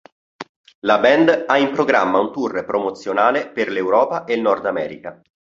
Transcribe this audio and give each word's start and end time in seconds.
La 0.79 0.97
band 0.97 1.43
ha 1.47 1.59
in 1.59 1.73
programma 1.73 2.17
un 2.19 2.31
tour 2.31 2.65
promozionale 2.65 3.51
per 3.51 3.69
l'Europa 3.69 4.23
e 4.25 4.33
il 4.33 4.41
Nord 4.41 4.65
America. 4.65 5.21